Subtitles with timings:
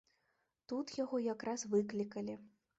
[0.73, 2.43] Тут яго якраз выклікалі.